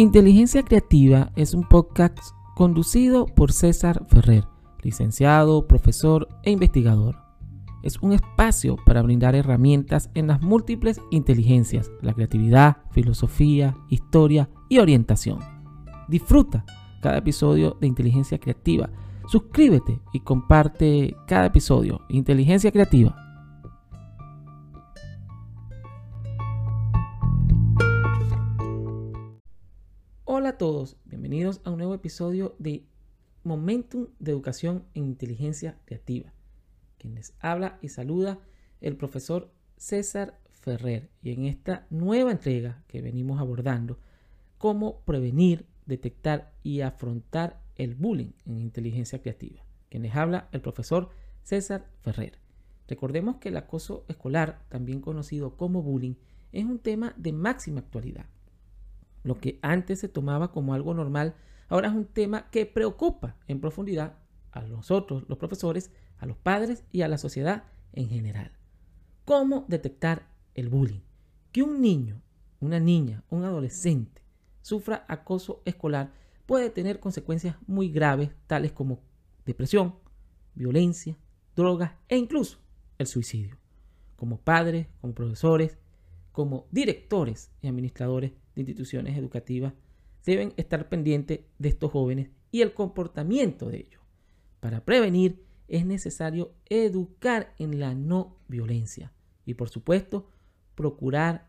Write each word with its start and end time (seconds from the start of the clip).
Inteligencia 0.00 0.62
Creativa 0.62 1.30
es 1.36 1.52
un 1.52 1.68
podcast 1.68 2.16
conducido 2.56 3.26
por 3.26 3.52
César 3.52 4.06
Ferrer, 4.08 4.46
licenciado, 4.80 5.66
profesor 5.66 6.26
e 6.42 6.50
investigador. 6.50 7.18
Es 7.82 7.98
un 7.98 8.14
espacio 8.14 8.78
para 8.86 9.02
brindar 9.02 9.34
herramientas 9.34 10.08
en 10.14 10.28
las 10.28 10.40
múltiples 10.40 11.02
inteligencias, 11.10 11.90
la 12.00 12.14
creatividad, 12.14 12.78
filosofía, 12.92 13.76
historia 13.90 14.48
y 14.70 14.78
orientación. 14.78 15.40
Disfruta 16.08 16.64
cada 17.02 17.18
episodio 17.18 17.76
de 17.78 17.86
Inteligencia 17.86 18.40
Creativa. 18.40 18.88
Suscríbete 19.28 20.00
y 20.14 20.20
comparte 20.20 21.14
cada 21.26 21.44
episodio. 21.44 22.00
Inteligencia 22.08 22.72
Creativa 22.72 23.29
Hola 30.50 30.56
a 30.56 30.58
todos, 30.58 30.96
bienvenidos 31.04 31.60
a 31.62 31.70
un 31.70 31.78
nuevo 31.78 31.94
episodio 31.94 32.56
de 32.58 32.84
Momentum 33.44 34.08
de 34.18 34.32
Educación 34.32 34.84
en 34.94 35.04
Inteligencia 35.04 35.78
Creativa. 35.84 36.32
Quien 36.98 37.14
les 37.14 37.34
habla 37.38 37.78
y 37.82 37.88
saluda 37.88 38.40
el 38.80 38.96
profesor 38.96 39.52
César 39.76 40.40
Ferrer 40.50 41.08
y 41.22 41.30
en 41.30 41.44
esta 41.44 41.86
nueva 41.88 42.32
entrega 42.32 42.82
que 42.88 43.00
venimos 43.00 43.40
abordando, 43.40 44.00
cómo 44.58 45.02
prevenir, 45.02 45.66
detectar 45.86 46.52
y 46.64 46.80
afrontar 46.80 47.62
el 47.76 47.94
bullying 47.94 48.32
en 48.44 48.58
inteligencia 48.58 49.22
creativa. 49.22 49.64
Quien 49.88 50.02
les 50.02 50.16
habla 50.16 50.48
el 50.50 50.60
profesor 50.62 51.10
César 51.44 51.86
Ferrer. 52.00 52.40
Recordemos 52.88 53.36
que 53.36 53.50
el 53.50 53.56
acoso 53.56 54.04
escolar, 54.08 54.64
también 54.68 55.00
conocido 55.00 55.56
como 55.56 55.80
bullying, 55.80 56.14
es 56.50 56.64
un 56.64 56.80
tema 56.80 57.14
de 57.16 57.32
máxima 57.32 57.78
actualidad 57.78 58.26
lo 59.22 59.38
que 59.38 59.58
antes 59.62 60.00
se 60.00 60.08
tomaba 60.08 60.52
como 60.52 60.74
algo 60.74 60.94
normal, 60.94 61.34
ahora 61.68 61.88
es 61.88 61.94
un 61.94 62.06
tema 62.06 62.50
que 62.50 62.66
preocupa 62.66 63.36
en 63.46 63.60
profundidad 63.60 64.14
a 64.52 64.62
nosotros, 64.62 65.24
los 65.28 65.38
profesores, 65.38 65.90
a 66.18 66.26
los 66.26 66.36
padres 66.36 66.84
y 66.92 67.02
a 67.02 67.08
la 67.08 67.18
sociedad 67.18 67.64
en 67.92 68.08
general. 68.08 68.52
¿Cómo 69.24 69.64
detectar 69.68 70.28
el 70.54 70.68
bullying? 70.68 71.00
Que 71.52 71.62
un 71.62 71.80
niño, 71.80 72.20
una 72.60 72.80
niña, 72.80 73.22
un 73.30 73.44
adolescente 73.44 74.22
sufra 74.62 75.04
acoso 75.08 75.62
escolar 75.64 76.12
puede 76.46 76.70
tener 76.70 77.00
consecuencias 77.00 77.56
muy 77.66 77.90
graves, 77.90 78.30
tales 78.46 78.72
como 78.72 79.00
depresión, 79.46 79.94
violencia, 80.54 81.16
drogas 81.54 81.92
e 82.08 82.16
incluso 82.16 82.58
el 82.98 83.06
suicidio. 83.06 83.56
Como 84.16 84.40
padres, 84.40 84.88
como 85.00 85.14
profesores, 85.14 85.78
como 86.32 86.66
directores 86.70 87.50
y 87.62 87.68
administradores 87.68 88.32
de 88.54 88.62
instituciones 88.62 89.16
educativas 89.16 89.72
deben 90.24 90.52
estar 90.56 90.88
pendientes 90.88 91.40
de 91.58 91.68
estos 91.68 91.92
jóvenes 91.92 92.30
y 92.50 92.62
el 92.62 92.74
comportamiento 92.74 93.70
de 93.70 93.78
ellos. 93.78 94.02
Para 94.60 94.84
prevenir 94.84 95.42
es 95.68 95.86
necesario 95.86 96.52
educar 96.68 97.54
en 97.58 97.78
la 97.80 97.94
no 97.94 98.36
violencia 98.48 99.12
y 99.46 99.54
por 99.54 99.68
supuesto 99.68 100.28
procurar 100.74 101.48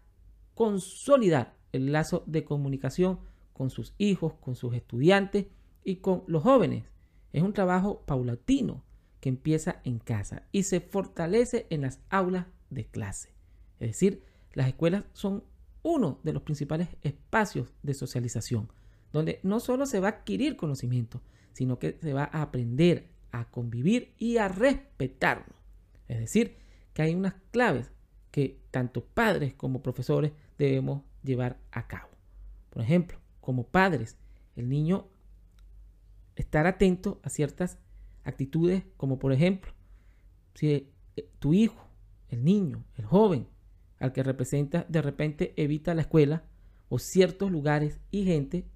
consolidar 0.54 1.56
el 1.72 1.92
lazo 1.92 2.24
de 2.28 2.44
comunicación 2.44 3.20
con 3.54 3.70
sus 3.70 3.94
hijos, 3.98 4.34
con 4.36 4.56
sus 4.56 4.74
estudiantes 4.74 5.48
y 5.84 5.98
con 5.98 6.24
los 6.28 6.44
jóvenes. 6.44 6.86
Es 7.34 7.44
un 7.44 7.54
trabajo 7.54 8.02
paulatino 8.06 8.84
que 9.20 9.30
empieza 9.30 9.82
en 9.84 10.00
casa 10.00 10.44
y 10.52 10.64
se 10.64 10.82
fortalece 10.82 11.68
en 11.70 11.82
las 11.82 12.00
aulas 12.10 12.48
de 12.70 12.86
clase. 12.86 13.30
Es 13.80 13.90
decir, 13.90 14.24
las 14.54 14.68
escuelas 14.68 15.06
son 15.14 15.44
uno 15.84 16.20
de 16.24 16.34
los 16.34 16.44
principales 16.44 16.90
espacios 17.02 17.74
de 17.84 17.94
socialización, 17.94 18.72
donde 19.12 19.40
no 19.44 19.60
solo 19.60 19.86
se 19.86 20.00
va 20.00 20.08
a 20.08 20.12
adquirir 20.12 20.56
conocimiento, 20.56 21.22
sino 21.54 21.80
que 21.80 21.98
se 22.02 22.14
va 22.14 22.30
a 22.32 22.42
aprender 22.42 23.10
a 23.32 23.50
convivir 23.50 24.14
y 24.18 24.38
a 24.38 24.48
respetarnos. 24.48 25.56
Es 26.08 26.20
decir, 26.20 26.58
que 26.94 27.02
hay 27.02 27.16
unas 27.16 27.36
claves 27.52 27.92
que 28.32 28.62
tanto 28.72 29.04
padres 29.04 29.54
como 29.54 29.82
profesores 29.82 30.32
debemos 30.58 31.04
llevar 31.24 31.60
a 31.72 31.88
cabo. 31.88 32.10
Por 32.70 32.82
ejemplo, 32.82 33.20
como 33.40 33.68
padres, 33.68 34.18
el 34.56 34.70
niño 34.70 35.08
estar 36.36 36.68
atento 36.68 37.20
a 37.24 37.30
ciertas 37.30 37.78
actitudes, 38.24 38.84
como 38.98 39.20
por 39.20 39.34
ejemplo, 39.34 39.74
si 40.54 40.92
eh, 41.16 41.30
tu 41.40 41.54
hijo, 41.54 41.88
el 42.30 42.44
niño, 42.44 42.84
el 42.98 43.06
joven, 43.06 43.48
al 44.02 44.12
que 44.14 44.24
representa, 44.24 44.86
de 44.90 45.02
repente 45.02 45.54
evita 45.56 45.94
la 45.94 46.02
escuela 46.02 46.44
o 46.90 47.00
ciertos 47.00 47.52
lugares 47.52 48.02
y 48.10 48.26
gente, 48.26 48.68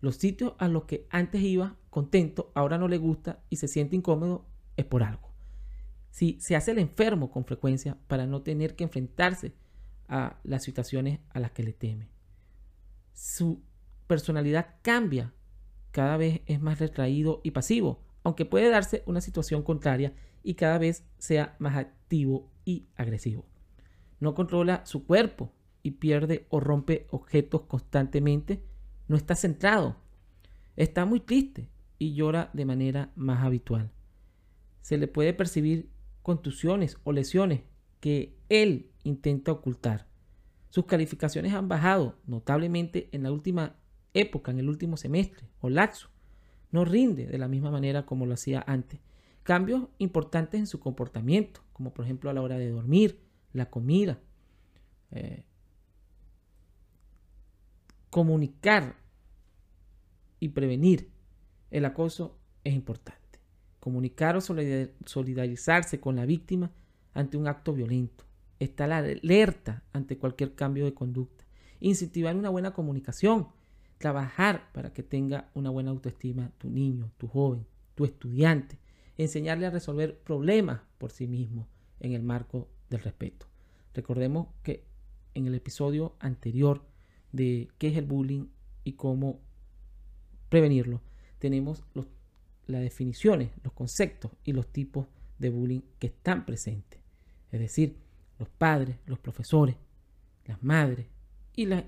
los 0.00 0.16
sitios 0.16 0.54
a 0.58 0.68
los 0.68 0.84
que 0.84 1.06
antes 1.10 1.42
iba 1.42 1.76
contento, 1.90 2.50
ahora 2.54 2.78
no 2.78 2.88
le 2.88 2.96
gusta 2.96 3.42
y 3.50 3.56
se 3.56 3.68
siente 3.68 3.96
incómodo, 3.96 4.46
es 4.76 4.86
por 4.86 5.02
algo. 5.02 5.30
Si 6.10 6.38
se 6.40 6.56
hace 6.56 6.70
el 6.70 6.78
enfermo 6.78 7.30
con 7.30 7.44
frecuencia 7.44 7.98
para 8.06 8.26
no 8.26 8.42
tener 8.42 8.76
que 8.76 8.84
enfrentarse 8.84 9.52
a 10.08 10.38
las 10.44 10.62
situaciones 10.62 11.20
a 11.30 11.40
las 11.40 11.52
que 11.52 11.62
le 11.62 11.72
teme. 11.72 12.08
Su 13.12 13.62
personalidad 14.06 14.76
cambia, 14.82 15.32
cada 15.90 16.16
vez 16.16 16.40
es 16.46 16.60
más 16.60 16.78
retraído 16.78 17.40
y 17.44 17.50
pasivo, 17.50 18.02
aunque 18.22 18.44
puede 18.44 18.70
darse 18.70 19.02
una 19.06 19.20
situación 19.20 19.62
contraria 19.62 20.14
y 20.42 20.54
cada 20.54 20.78
vez 20.78 21.04
sea 21.18 21.56
más 21.58 21.76
activo 21.76 22.50
y 22.64 22.86
agresivo 22.96 23.51
no 24.22 24.36
controla 24.36 24.86
su 24.86 25.04
cuerpo 25.04 25.52
y 25.82 25.90
pierde 25.92 26.46
o 26.48 26.60
rompe 26.60 27.08
objetos 27.10 27.62
constantemente, 27.62 28.62
no 29.08 29.16
está 29.16 29.34
centrado, 29.34 29.96
está 30.76 31.04
muy 31.04 31.18
triste 31.18 31.68
y 31.98 32.14
llora 32.14 32.48
de 32.52 32.64
manera 32.64 33.10
más 33.16 33.42
habitual. 33.42 33.90
Se 34.80 34.96
le 34.96 35.08
puede 35.08 35.34
percibir 35.34 35.90
contusiones 36.22 36.98
o 37.02 37.10
lesiones 37.10 37.62
que 37.98 38.38
él 38.48 38.92
intenta 39.02 39.50
ocultar. 39.50 40.06
Sus 40.68 40.86
calificaciones 40.86 41.52
han 41.52 41.68
bajado 41.68 42.16
notablemente 42.24 43.08
en 43.10 43.24
la 43.24 43.32
última 43.32 43.74
época, 44.14 44.52
en 44.52 44.60
el 44.60 44.68
último 44.68 44.96
semestre 44.96 45.48
o 45.60 45.68
laxo. 45.68 46.10
No 46.70 46.84
rinde 46.84 47.26
de 47.26 47.38
la 47.38 47.48
misma 47.48 47.72
manera 47.72 48.06
como 48.06 48.24
lo 48.26 48.34
hacía 48.34 48.62
antes. 48.68 49.00
Cambios 49.42 49.88
importantes 49.98 50.60
en 50.60 50.68
su 50.68 50.78
comportamiento, 50.78 51.60
como 51.72 51.92
por 51.92 52.04
ejemplo 52.04 52.30
a 52.30 52.34
la 52.34 52.42
hora 52.42 52.56
de 52.56 52.70
dormir, 52.70 53.31
la 53.52 53.70
comida. 53.70 54.18
Eh, 55.10 55.44
comunicar 58.10 58.96
y 60.38 60.50
prevenir 60.50 61.10
el 61.70 61.84
acoso 61.84 62.38
es 62.64 62.74
importante. 62.74 63.20
Comunicar 63.80 64.36
o 64.36 64.40
solidarizarse 64.40 66.00
con 66.00 66.16
la 66.16 66.26
víctima 66.26 66.70
ante 67.14 67.36
un 67.36 67.48
acto 67.48 67.72
violento. 67.72 68.24
Estar 68.58 68.92
alerta 68.92 69.82
ante 69.92 70.18
cualquier 70.18 70.54
cambio 70.54 70.84
de 70.84 70.94
conducta. 70.94 71.44
Incentivar 71.80 72.36
una 72.36 72.50
buena 72.50 72.72
comunicación. 72.72 73.48
Trabajar 73.98 74.70
para 74.72 74.92
que 74.92 75.02
tenga 75.02 75.50
una 75.54 75.70
buena 75.70 75.90
autoestima 75.90 76.52
tu 76.58 76.70
niño, 76.70 77.10
tu 77.16 77.28
joven, 77.28 77.66
tu 77.94 78.04
estudiante. 78.04 78.78
Enseñarle 79.16 79.66
a 79.66 79.70
resolver 79.70 80.18
problemas 80.18 80.80
por 80.98 81.10
sí 81.10 81.26
mismo 81.26 81.68
en 82.00 82.12
el 82.12 82.22
marco 82.22 82.68
del 82.92 83.02
respeto. 83.02 83.46
Recordemos 83.94 84.48
que 84.62 84.84
en 85.34 85.46
el 85.46 85.54
episodio 85.54 86.14
anterior 86.20 86.84
de 87.32 87.68
qué 87.78 87.88
es 87.88 87.96
el 87.96 88.04
bullying 88.04 88.46
y 88.84 88.92
cómo 88.92 89.40
prevenirlo, 90.48 91.00
tenemos 91.38 91.82
las 92.66 92.82
definiciones, 92.82 93.50
los 93.64 93.72
conceptos 93.72 94.32
y 94.44 94.52
los 94.52 94.68
tipos 94.68 95.06
de 95.38 95.50
bullying 95.50 95.80
que 95.98 96.08
están 96.08 96.46
presentes. 96.46 97.00
Es 97.50 97.60
decir, 97.60 97.96
los 98.38 98.48
padres, 98.48 98.98
los 99.06 99.18
profesores, 99.18 99.76
las 100.46 100.62
madres 100.62 101.06
y 101.54 101.66
las 101.66 101.84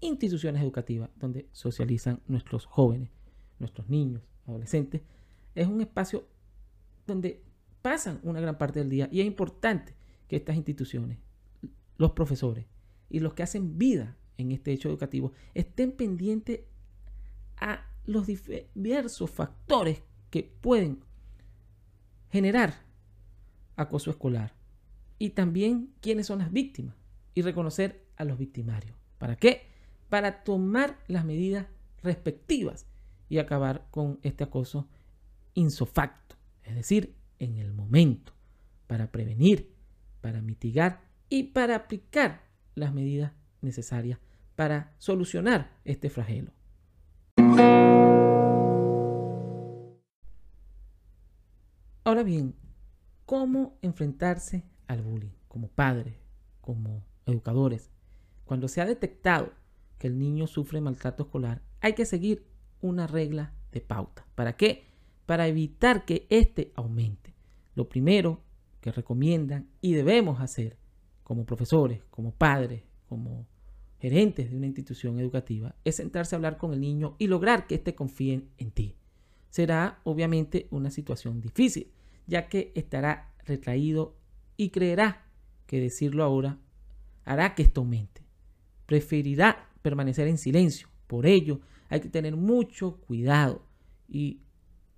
instituciones 0.00 0.62
educativas 0.62 1.10
donde 1.16 1.48
socializan 1.52 2.20
nuestros 2.26 2.66
jóvenes, 2.66 3.10
nuestros 3.58 3.88
niños, 3.88 4.22
adolescentes. 4.46 5.02
Es 5.54 5.66
un 5.66 5.80
espacio 5.80 6.26
donde 7.06 7.42
pasan 7.82 8.20
una 8.22 8.40
gran 8.40 8.58
parte 8.58 8.80
del 8.80 8.90
día 8.90 9.08
y 9.10 9.20
es 9.20 9.26
importante 9.26 9.97
que 10.28 10.36
estas 10.36 10.56
instituciones 10.56 11.18
los 11.96 12.12
profesores 12.12 12.66
y 13.10 13.20
los 13.20 13.34
que 13.34 13.42
hacen 13.42 13.76
vida 13.78 14.16
en 14.36 14.52
este 14.52 14.72
hecho 14.72 14.88
educativo 14.88 15.32
estén 15.54 15.92
pendientes 15.92 16.60
a 17.56 17.84
los 18.06 18.26
diversos 18.26 19.30
factores 19.30 20.02
que 20.30 20.44
pueden 20.44 21.00
generar 22.30 22.82
acoso 23.76 24.10
escolar 24.10 24.54
y 25.18 25.30
también 25.30 25.92
quiénes 26.00 26.26
son 26.26 26.38
las 26.38 26.52
víctimas 26.52 26.94
y 27.34 27.42
reconocer 27.42 28.06
a 28.16 28.24
los 28.24 28.38
victimarios. 28.38 28.96
¿Para 29.18 29.36
qué? 29.36 29.66
Para 30.08 30.44
tomar 30.44 30.98
las 31.08 31.24
medidas 31.24 31.66
respectivas 32.02 32.86
y 33.28 33.38
acabar 33.38 33.88
con 33.90 34.18
este 34.22 34.44
acoso 34.44 34.88
insofacto, 35.54 36.36
es 36.62 36.74
decir, 36.74 37.14
en 37.38 37.56
el 37.56 37.72
momento, 37.72 38.32
para 38.86 39.10
prevenir, 39.10 39.77
para 40.20 40.40
mitigar 40.40 41.00
y 41.28 41.44
para 41.44 41.76
aplicar 41.76 42.42
las 42.74 42.92
medidas 42.92 43.32
necesarias 43.60 44.18
para 44.56 44.94
solucionar 44.98 45.70
este 45.84 46.10
flagelo. 46.10 46.52
Ahora 52.04 52.22
bien, 52.22 52.54
¿cómo 53.26 53.78
enfrentarse 53.82 54.64
al 54.86 55.02
bullying 55.02 55.34
como 55.46 55.68
padres, 55.68 56.14
como 56.60 57.04
educadores? 57.26 57.90
Cuando 58.46 58.66
se 58.66 58.80
ha 58.80 58.86
detectado 58.86 59.52
que 59.98 60.06
el 60.06 60.18
niño 60.18 60.46
sufre 60.46 60.80
maltrato 60.80 61.24
escolar, 61.24 61.62
hay 61.80 61.92
que 61.92 62.06
seguir 62.06 62.46
una 62.80 63.06
regla 63.06 63.52
de 63.72 63.80
pauta. 63.80 64.26
¿Para 64.34 64.56
qué? 64.56 64.86
Para 65.26 65.46
evitar 65.46 66.04
que 66.04 66.26
éste 66.30 66.72
aumente. 66.74 67.34
Lo 67.74 67.88
primero 67.88 68.42
que 68.80 68.92
recomiendan 68.92 69.68
y 69.80 69.94
debemos 69.94 70.40
hacer 70.40 70.76
como 71.22 71.44
profesores, 71.44 72.02
como 72.10 72.32
padres, 72.32 72.82
como 73.08 73.46
gerentes 73.98 74.50
de 74.50 74.56
una 74.56 74.66
institución 74.66 75.18
educativa, 75.18 75.74
es 75.84 75.96
sentarse 75.96 76.34
a 76.34 76.38
hablar 76.38 76.56
con 76.56 76.72
el 76.72 76.80
niño 76.80 77.16
y 77.18 77.26
lograr 77.26 77.66
que 77.66 77.74
éste 77.74 77.94
confíe 77.94 78.46
en 78.56 78.70
ti. 78.70 78.96
Será 79.50 80.00
obviamente 80.04 80.68
una 80.70 80.90
situación 80.90 81.40
difícil, 81.40 81.90
ya 82.26 82.48
que 82.48 82.72
estará 82.74 83.34
retraído 83.44 84.16
y 84.56 84.70
creerá 84.70 85.26
que 85.66 85.80
decirlo 85.80 86.22
ahora 86.24 86.58
hará 87.24 87.54
que 87.54 87.62
esto 87.62 87.82
aumente. 87.82 88.22
Preferirá 88.86 89.68
permanecer 89.82 90.28
en 90.28 90.38
silencio. 90.38 90.88
Por 91.06 91.26
ello, 91.26 91.60
hay 91.90 92.00
que 92.00 92.08
tener 92.08 92.36
mucho 92.36 92.96
cuidado 93.00 93.66
y 94.08 94.40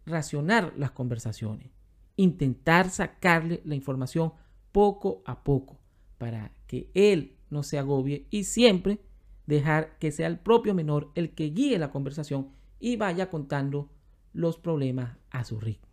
racionar 0.06 0.72
las 0.76 0.92
conversaciones. 0.92 1.70
Intentar 2.20 2.90
sacarle 2.90 3.62
la 3.64 3.74
información 3.74 4.32
poco 4.72 5.22
a 5.24 5.42
poco 5.42 5.78
para 6.18 6.52
que 6.66 6.90
él 6.94 7.36
no 7.48 7.62
se 7.62 7.78
agobie 7.78 8.26
y 8.30 8.44
siempre 8.44 9.00
dejar 9.46 9.98
que 9.98 10.12
sea 10.12 10.26
el 10.26 10.38
propio 10.38 10.74
menor 10.74 11.10
el 11.14 11.34
que 11.34 11.50
guíe 11.50 11.78
la 11.78 11.90
conversación 11.90 12.50
y 12.78 12.96
vaya 12.96 13.30
contando 13.30 13.90
los 14.32 14.58
problemas 14.58 15.16
a 15.30 15.44
su 15.44 15.58
ritmo 15.58 15.90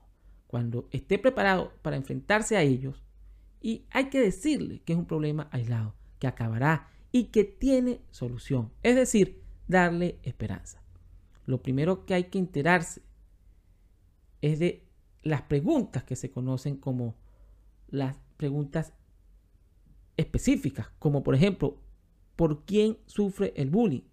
cuando 0.47 0.88
esté 0.91 1.19
preparado 1.19 1.74
para 1.81 1.97
enfrentarse 1.97 2.57
a 2.57 2.62
ellos 2.62 3.03
y 3.62 3.85
hay 3.91 4.09
que 4.09 4.21
decirle 4.21 4.81
que 4.83 4.94
es 4.94 5.00
un 5.00 5.06
problema 5.06 5.50
aislado, 5.51 5.94
que 6.19 6.27
acabará 6.27 6.89
y 7.12 7.25
que 7.25 7.44
tiene 7.44 8.01
solución, 8.12 8.71
es 8.83 8.95
decir, 8.95 9.41
darle 9.68 10.19
esperanza. 10.24 10.81
Lo 11.45 11.62
primero 11.62 12.06
que 12.06 12.13
hay 12.13 12.25
que 12.25 12.39
enterarse 12.39 13.01
es 14.41 14.59
de 14.59 14.87
las 15.27 15.44
preguntas 15.44 16.03
que 16.03 16.15
se 16.15 16.31
conocen 16.31 16.77
como 16.77 17.15
las 17.89 18.18
preguntas 18.38 18.94
específicas, 20.18 20.89
como 21.00 21.24
por 21.24 21.35
ejemplo, 21.35 21.77
¿por 22.35 22.65
quién 22.65 22.97
sufre 23.06 23.53
el 23.56 23.69
bullying? 23.69 24.03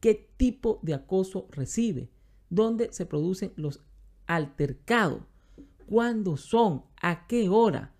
¿Qué 0.00 0.30
tipo 0.36 0.80
de 0.82 0.94
acoso 0.94 1.46
recibe? 1.50 2.10
¿Dónde 2.50 2.92
se 2.92 3.06
producen 3.06 3.52
los 3.56 3.80
altercados? 4.26 5.22
cuándo 5.92 6.38
son, 6.38 6.84
a 7.02 7.26
qué 7.26 7.50
hora, 7.50 7.92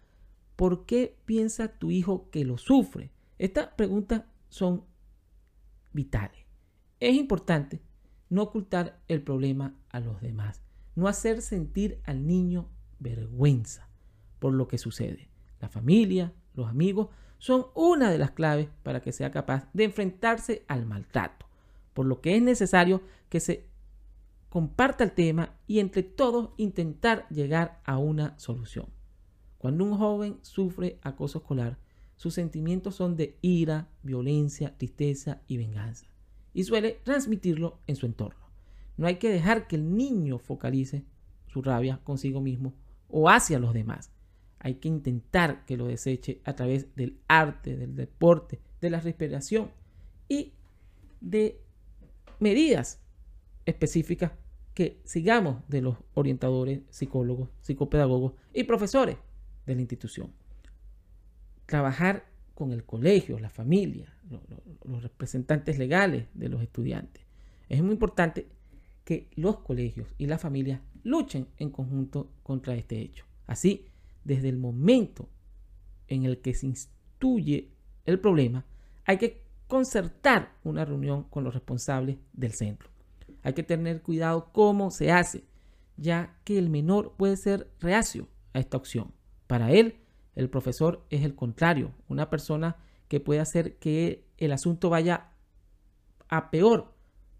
por 0.57 0.87
qué 0.87 1.19
piensa 1.27 1.69
tu 1.69 1.91
hijo 1.91 2.31
que 2.31 2.43
lo 2.43 2.57
sufre. 2.57 3.11
Estas 3.39 3.69
preguntas 3.75 4.23
son 4.49 4.85
vitales. 5.93 6.47
Es 7.01 7.15
importante 7.15 7.83
no 8.31 8.45
ocultar 8.45 8.99
el 9.09 9.23
problema 9.23 9.75
a 9.91 10.01
los 10.01 10.23
demás, 10.23 10.63
no 10.95 11.09
hacer 11.09 11.43
sentir 11.43 12.01
al 12.05 12.27
niño 12.27 12.69
vergüenza 12.99 13.89
por 14.39 14.53
lo 14.53 14.69
que 14.69 14.79
sucede. 14.79 15.29
La 15.61 15.69
familia, 15.69 16.33
los 16.55 16.69
amigos 16.69 17.09
son 17.39 17.67
una 17.75 18.11
de 18.11 18.19
las 18.19 18.33
claves 18.33 18.69
para 18.83 19.01
que 19.01 19.13
sea 19.13 19.31
capaz 19.31 19.69
de 19.73 19.85
enfrentarse 19.85 20.65
al 20.69 20.87
maltrato, 20.87 21.47
por 21.95 22.07
lo 22.07 22.21
que 22.21 22.37
es 22.37 22.43
necesario 22.43 23.03
que 23.29 23.41
se 23.41 23.67
comparta 24.49 25.03
el 25.05 25.13
tema 25.13 25.57
y 25.67 25.79
entre 25.79 26.03
todos 26.03 26.51
intentar 26.57 27.27
llegar 27.31 27.81
a 27.85 27.99
una 27.99 28.39
solución. 28.39 28.87
Cuando 29.59 29.85
un 29.85 29.97
joven 29.97 30.39
sufre 30.43 30.99
acoso 31.03 31.39
escolar, 31.39 31.79
sus 32.17 32.35
sentimientos 32.35 32.97
son 32.97 33.17
de 33.17 33.39
ira, 33.41 33.89
violencia, 34.03 34.77
tristeza 34.77 35.41
y 35.49 35.57
venganza, 35.57 36.07
y 36.53 36.65
suele 36.65 37.01
transmitirlo 37.03 37.79
en 37.87 37.97
su 37.97 38.07
entorno. 38.07 38.42
No 38.97 39.07
hay 39.07 39.17
que 39.17 39.31
dejar 39.31 39.67
que 39.67 39.77
el 39.77 39.97
niño 39.97 40.39
focalice 40.39 41.05
su 41.47 41.63
rabia 41.63 42.01
consigo 42.05 42.41
mismo 42.41 42.75
o 43.09 43.29
hacia 43.29 43.59
los 43.59 43.75
demás. 43.75 44.11
Hay 44.59 44.77
que 44.77 44.89
intentar 44.89 45.65
que 45.65 45.77
lo 45.77 45.87
deseche 45.87 46.41
a 46.45 46.55
través 46.55 46.95
del 46.95 47.19
arte, 47.29 47.77
del 47.77 47.97
deporte, 47.97 48.61
de 48.81 48.91
la 48.91 49.01
respiración 49.01 49.71
y 50.29 50.53
de 51.21 51.61
medidas 52.39 53.01
específicas 53.67 54.33
que 54.75 55.01
sigamos 55.05 55.69
de 55.69 55.83
los 55.83 55.97
orientadores, 56.15 56.81
psicólogos, 56.91 57.51
psicopedagogos 57.61 58.35
y 58.55 58.65
profesores 58.65 59.17
de 59.67 59.75
la 59.75 59.81
institución. 59.81 60.33
Trabajar 61.67 62.27
con 62.55 62.73
el 62.73 62.85
colegio, 62.85 63.39
la 63.39 63.51
familia, 63.51 64.15
los 64.85 65.03
representantes 65.03 65.79
legales 65.79 66.27
de 66.35 66.49
los 66.49 66.63
estudiantes. 66.63 67.25
Es 67.69 67.83
muy 67.83 67.93
importante 67.93 68.49
que 69.05 69.29
los 69.35 69.59
colegios 69.59 70.09
y 70.19 70.27
las 70.27 70.41
familias 70.41 70.81
luchen 71.03 71.49
en 71.59 71.71
conjunto 71.71 72.31
contra 72.43 72.75
este 72.75 73.01
hecho. 73.01 73.25
Así, 73.47 73.87
desde 74.25 74.49
el 74.49 74.57
momento 74.57 75.29
en 76.09 76.25
el 76.25 76.41
que 76.41 76.55
se 76.55 76.67
instruye 76.67 77.71
el 78.05 78.21
problema, 78.21 78.65
hay 79.05 79.19
que 79.19 79.43
concertar 79.67 80.55
una 80.65 80.85
reunión 80.85 81.25
con 81.25 81.45
los 81.45 81.55
responsables 81.55 82.19
del 82.33 82.53
centro. 82.53 82.91
Hay 83.43 83.55
que 83.55 83.63
tener 83.63 84.03
cuidado 84.03 84.53
cómo 84.53 84.91
se 84.91 85.11
hace, 85.11 85.45
ya 85.97 86.39
que 86.45 86.59
el 86.59 86.71
menor 86.71 87.15
puede 87.17 87.37
ser 87.37 87.71
reacio 87.81 88.29
a 88.53 88.61
esta 88.61 88.77
opción. 88.77 89.13
Para 89.47 89.73
él, 89.73 89.97
el 90.35 90.49
profesor 90.49 91.05
es 91.11 91.25
el 91.25 91.35
contrario, 91.35 91.93
una 92.09 92.31
persona 92.31 92.77
que 93.09 93.21
puede 93.21 93.41
hacer 93.41 93.77
que 93.79 94.25
el 94.39 94.53
asunto 94.53 94.89
vaya 94.89 95.31
a 96.29 96.51
peor 96.51 96.95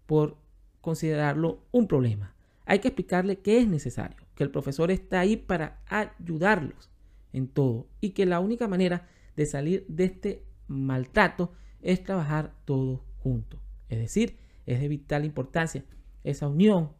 por 0.05 0.37
considerarlo 0.83 1.63
un 1.71 1.87
problema. 1.87 2.35
Hay 2.65 2.79
que 2.79 2.89
explicarle 2.89 3.39
que 3.39 3.57
es 3.57 3.67
necesario, 3.69 4.17
que 4.35 4.43
el 4.43 4.51
profesor 4.51 4.91
está 4.91 5.21
ahí 5.21 5.37
para 5.37 5.81
ayudarlos 5.87 6.89
en 7.31 7.47
todo 7.47 7.87
y 8.01 8.09
que 8.09 8.25
la 8.25 8.41
única 8.41 8.67
manera 8.67 9.07
de 9.37 9.45
salir 9.45 9.85
de 9.87 10.03
este 10.03 10.43
maltrato 10.67 11.53
es 11.81 12.03
trabajar 12.03 12.53
todos 12.65 12.99
juntos. 13.19 13.61
Es 13.87 13.97
decir, 13.97 14.37
es 14.65 14.81
de 14.81 14.89
vital 14.89 15.23
importancia 15.23 15.85
esa 16.25 16.49
unión 16.49 16.91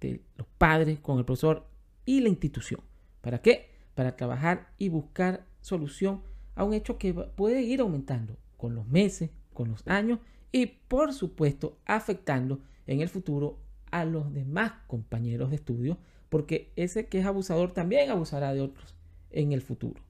de 0.00 0.22
los 0.36 0.46
padres 0.56 1.00
con 1.00 1.18
el 1.18 1.24
profesor 1.24 1.66
y 2.04 2.20
la 2.20 2.28
institución. 2.28 2.82
¿Para 3.20 3.42
qué? 3.42 3.68
Para 3.96 4.14
trabajar 4.14 4.68
y 4.78 4.90
buscar 4.90 5.44
solución 5.60 6.22
a 6.54 6.62
un 6.62 6.72
hecho 6.72 6.98
que 6.98 7.12
puede 7.12 7.62
ir 7.62 7.80
aumentando 7.80 8.36
con 8.56 8.76
los 8.76 8.86
meses, 8.86 9.30
con 9.52 9.72
los 9.72 9.84
años 9.88 10.20
y 10.52 10.66
por 10.66 11.12
supuesto 11.12 11.78
afectando 11.84 12.60
en 12.88 13.00
el 13.00 13.08
futuro 13.08 13.60
a 13.92 14.04
los 14.04 14.32
demás 14.32 14.72
compañeros 14.88 15.50
de 15.50 15.56
estudio, 15.56 15.98
porque 16.28 16.72
ese 16.74 17.06
que 17.06 17.20
es 17.20 17.26
abusador 17.26 17.72
también 17.72 18.10
abusará 18.10 18.52
de 18.52 18.60
otros 18.60 18.96
en 19.30 19.52
el 19.52 19.62
futuro. 19.62 20.02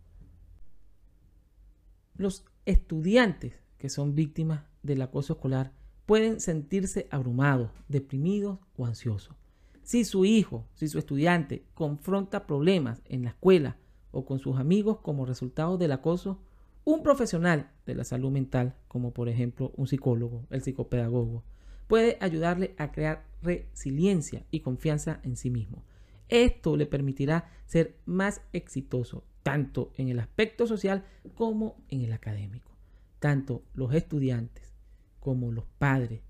Los 2.17 2.45
estudiantes 2.65 3.55
que 3.77 3.89
son 3.89 4.15
víctimas 4.15 4.65
del 4.83 5.03
acoso 5.03 5.35
escolar 5.35 5.73
pueden 6.07 6.41
sentirse 6.41 7.07
abrumados, 7.11 7.71
deprimidos 7.89 8.59
o 8.77 8.87
ansiosos. 8.87 9.37
Si 9.83 10.05
su 10.05 10.25
hijo, 10.25 10.67
si 10.75 10.89
su 10.89 10.99
estudiante 10.99 11.65
confronta 11.75 12.47
problemas 12.47 13.03
en 13.07 13.23
la 13.23 13.31
escuela 13.31 13.77
o 14.11 14.25
con 14.25 14.39
sus 14.39 14.59
amigos 14.59 14.99
como 14.99 15.27
resultado 15.27 15.79
del 15.79 15.93
acoso, 15.93 16.41
un 16.85 17.03
profesional 17.03 17.71
de 17.87 17.95
la 17.95 18.05
salud 18.05 18.31
mental, 18.31 18.75
como 18.89 19.13
por 19.13 19.29
ejemplo 19.29 19.73
un 19.77 19.87
psicólogo, 19.87 20.47
el 20.51 20.63
psicopedagogo, 20.63 21.45
puede 21.89 22.19
ayudarle 22.21 22.75
a 22.79 22.93
crear 22.93 23.27
resiliencia 23.43 24.45
y 24.51 24.61
confianza 24.61 25.21
en 25.25 25.37
sí 25.37 25.51
mismo. 25.51 25.85
Esto 26.29 26.77
le 26.77 26.87
permitirá 26.87 27.51
ser 27.67 27.97
más 28.05 28.43
exitoso 28.53 29.25
tanto 29.43 29.93
en 29.97 30.09
el 30.09 30.21
aspecto 30.21 30.67
social 30.67 31.05
como 31.35 31.83
en 31.89 32.03
el 32.03 32.13
académico. 32.13 32.71
Tanto 33.19 33.65
los 33.75 33.95
estudiantes 33.95 34.73
como 35.19 35.51
los 35.51 35.65
padres 35.79 36.21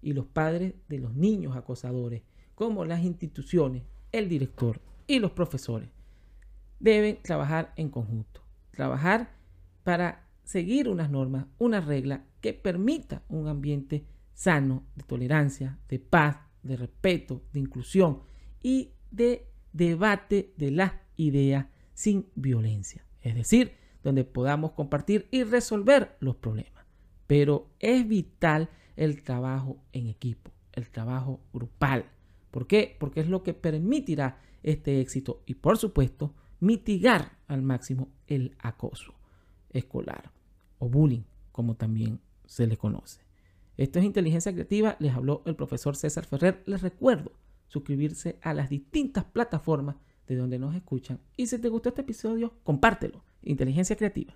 y 0.00 0.12
los 0.12 0.26
padres 0.26 0.74
de 0.88 0.98
los 0.98 1.14
niños 1.14 1.56
acosadores, 1.56 2.22
como 2.54 2.84
las 2.84 3.02
instituciones, 3.02 3.82
el 4.12 4.28
director 4.28 4.80
y 5.06 5.18
los 5.18 5.32
profesores, 5.32 5.88
deben 6.78 7.20
trabajar 7.22 7.72
en 7.76 7.88
conjunto. 7.88 8.42
Trabajar 8.70 9.34
para 9.82 10.28
seguir 10.44 10.88
unas 10.88 11.10
normas, 11.10 11.46
una 11.58 11.80
regla 11.80 12.24
que 12.40 12.52
permita 12.52 13.22
un 13.28 13.48
ambiente 13.48 14.04
sano 14.34 14.84
de 14.94 15.02
tolerancia, 15.04 15.78
de 15.88 15.98
paz, 15.98 16.36
de 16.62 16.76
respeto, 16.76 17.42
de 17.52 17.60
inclusión 17.60 18.20
y 18.62 18.90
de 19.10 19.48
debate 19.72 20.52
de 20.56 20.70
las 20.70 20.92
ideas 21.16 21.66
sin 21.94 22.26
violencia. 22.34 23.06
Es 23.22 23.34
decir, 23.34 23.72
donde 24.02 24.24
podamos 24.24 24.72
compartir 24.72 25.28
y 25.30 25.44
resolver 25.44 26.16
los 26.20 26.36
problemas 26.36 26.74
pero 27.26 27.70
es 27.80 28.06
vital 28.06 28.70
el 28.96 29.22
trabajo 29.22 29.78
en 29.92 30.08
equipo. 30.08 30.50
el 30.72 30.90
trabajo 30.90 31.40
grupal. 31.52 32.10
¿Por 32.50 32.66
qué? 32.66 32.96
Porque 32.98 33.20
es 33.20 33.28
lo 33.28 33.44
que 33.44 33.54
permitirá 33.54 34.40
este 34.64 35.00
éxito 35.00 35.42
y 35.46 35.54
por 35.54 35.78
supuesto 35.78 36.34
mitigar 36.58 37.38
al 37.46 37.62
máximo 37.62 38.08
el 38.26 38.56
acoso 38.58 39.14
escolar 39.70 40.32
o 40.80 40.88
bullying, 40.88 41.22
como 41.52 41.76
también 41.76 42.20
se 42.44 42.66
le 42.66 42.76
conoce. 42.76 43.23
Esto 43.76 43.98
es 43.98 44.04
inteligencia 44.04 44.52
creativa, 44.52 44.96
les 45.00 45.14
habló 45.14 45.42
el 45.46 45.56
profesor 45.56 45.96
César 45.96 46.24
Ferrer. 46.24 46.62
Les 46.66 46.82
recuerdo 46.82 47.32
suscribirse 47.66 48.38
a 48.42 48.54
las 48.54 48.70
distintas 48.70 49.24
plataformas 49.24 49.96
de 50.26 50.36
donde 50.36 50.58
nos 50.58 50.74
escuchan 50.74 51.20
y 51.36 51.46
si 51.46 51.58
te 51.58 51.68
gustó 51.68 51.88
este 51.88 52.02
episodio, 52.02 52.54
compártelo. 52.62 53.24
Inteligencia 53.42 53.96
creativa. 53.96 54.34